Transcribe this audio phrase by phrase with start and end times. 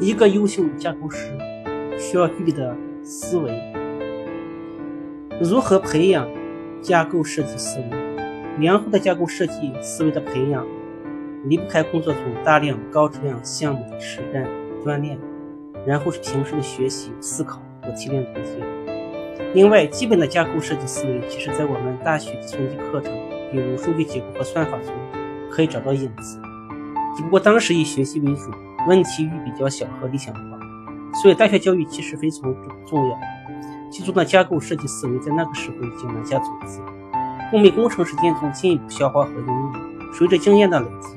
[0.00, 1.30] 一个优秀架构师
[1.98, 2.74] 需要具备的
[3.04, 3.52] 思维，
[5.38, 6.26] 如何培养
[6.80, 7.84] 架构设计思维？
[8.58, 10.66] 良好的架构设计思维的培养，
[11.44, 14.48] 离不开工作中大量高质量项目的实战
[14.82, 15.18] 锻炼，
[15.86, 18.52] 然后是平时的学习、思考和提炼总结。
[19.52, 23.12] 另外，基本的架构设计思维，其实在我们大学计算机课程，
[23.52, 24.94] 比如数据结构和算法中，
[25.50, 26.40] 可以找到影子。
[27.14, 28.50] 只不过当时以学习为主。
[28.86, 30.40] 问题域比较小和理想化，
[31.22, 32.54] 所以大学教育其实非常
[32.86, 33.18] 重要。
[33.90, 36.80] 其中的架构设计思维在那个时候已经埋下种子，
[37.50, 39.72] 后面工程实践中进一步消化和应用。
[40.12, 41.16] 随着经验的累积，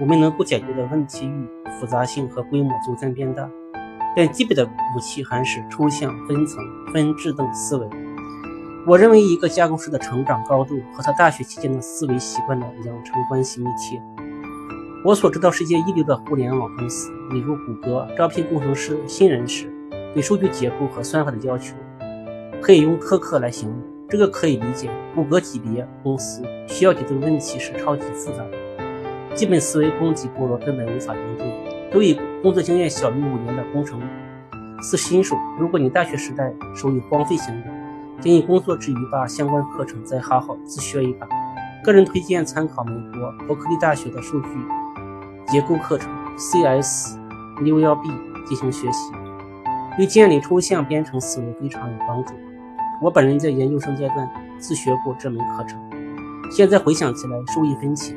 [0.00, 1.48] 我们能够解决的问题域
[1.78, 3.48] 复杂性和规模逐渐变大。
[4.16, 7.86] 但基本的武器还是抽象、分层、分质等思维。
[8.86, 14.00] 我认为一个架构师的成长高度和他大学期间的思维习惯的养成关系密切。
[15.06, 19.72] 我所知道世界一流的互联网公司，比如谷歌，招聘工程师新人时，
[20.12, 21.76] 对数据结构和算法的要求，
[22.60, 23.78] 可以用苛刻来形容。
[24.08, 24.90] 这个可以理解。
[25.14, 31.88] 谷歌级别公司需要解决的问题是超级复杂的，基本思维供给薄弱，根本无法应对。
[31.88, 34.02] 对于工作经验小于五年的工程
[34.82, 37.68] 师新手，如果你大学时代属于荒废型的，
[38.20, 41.28] 建议工作之余把相关课程再好好自学一把。
[41.84, 44.48] 个人推荐参考美国伯克利大学的数据。
[45.46, 47.16] 结构课程 CS
[47.62, 48.08] 六幺 B
[48.46, 49.12] 进行学习，
[49.96, 52.34] 对建立抽象编程思维非常有帮助。
[53.00, 55.80] 我本人在研究生阶段自学过这门课程，
[56.50, 58.16] 现在回想起来受益匪浅。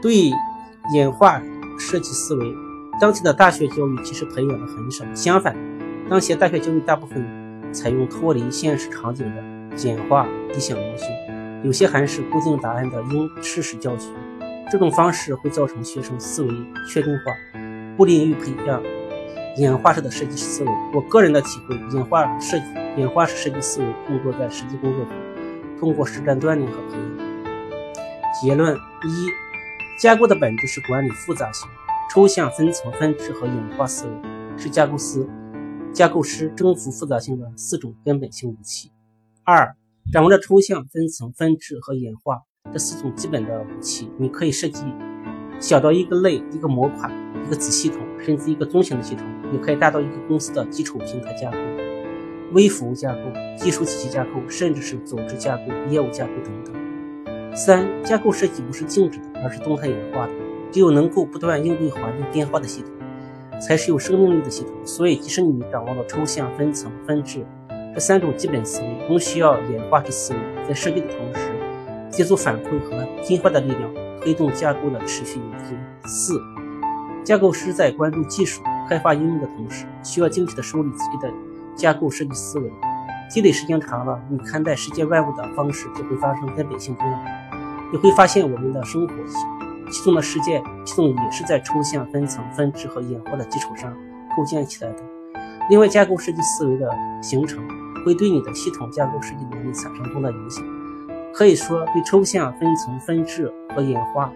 [0.00, 0.30] 对
[0.94, 1.42] 演化
[1.78, 2.54] 设计思维，
[2.98, 5.04] 当前的大学教育其实培养的很少。
[5.14, 5.54] 相反，
[6.08, 11.08] 当前大学教育大部分采用脱离现实场景的简化理想模型。
[11.64, 14.08] 有些还是固定答案的应试式教学，
[14.70, 16.48] 这种方式会造成学生思维
[16.88, 17.32] 确定化，
[17.96, 18.80] 不利于培养
[19.56, 20.70] 演化式的设计思维。
[20.94, 22.64] 我个人的体会，演化设计、
[22.96, 25.14] 演化式设计思维更多在实际工作中，
[25.80, 27.26] 通过实战锻炼和培养。
[28.40, 29.28] 结论一：
[30.00, 31.68] 架构的本质是管理复杂性、
[32.10, 35.26] 抽象、分层、分支和演化思维，是架构师、
[35.92, 38.92] 架构师征服复杂性的四种根本性武器。
[39.42, 39.74] 二。
[40.12, 42.40] 掌握了抽象、分层、分支和演化
[42.72, 44.84] 这四种基本的武器，你可以设计
[45.58, 47.10] 小到一个类、一个模块、
[47.44, 51.56] 一个子系统，甚至一个中型的系统，也可以大到一个公司的基础平台架构、
[52.52, 53.22] 微服务架构、
[53.56, 57.56] 技术体系架构，甚至是组织架构、业务架构等等。
[57.56, 60.32] 三、架构设计不是静止的，而是动态演化的。
[60.70, 62.90] 只有能够不断应对环境变化的系统，
[63.60, 64.72] 才是有生命力的系统。
[64.84, 67.44] 所以，即使你掌握了抽象、分层、分支，
[67.96, 71.50] 这三种基本思维都需要演化式思维，在设计的同时，
[72.10, 73.90] 借助反馈和进化的力量，
[74.20, 75.78] 推动架构的持续演进。
[76.06, 76.38] 四，
[77.24, 81.32] 架构师在关注技术开发应用的同时，需要精确的梳理自己的
[81.74, 82.70] 架构设计思维。
[83.30, 87.18] 积累时间长了，你看待世界万物的方式就会发生根本性变化。
[87.90, 89.14] 你会发现，我们的生活
[89.90, 93.90] 其中的世界系统也是在抽象、分层、分支和演化的基础上
[94.36, 94.98] 构建起来的。
[95.70, 96.90] 另外，架构设计思维的
[97.22, 97.66] 形成。
[98.06, 100.64] 会对你的系统架构设计能力产生重大影响。
[101.34, 104.32] 可以说，对抽象、分层、分质和演化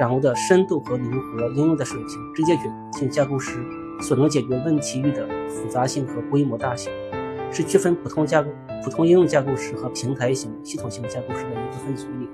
[0.00, 2.62] 掌握的深度和灵活应用的水平，直接决
[2.98, 3.64] 定架构师
[4.00, 6.90] 所能解决问题域的复杂性和规模大小，
[7.52, 8.50] 是区分普通架构、
[8.82, 12.28] 普通应用架构师和平台型、系统型架构师的一个分水岭。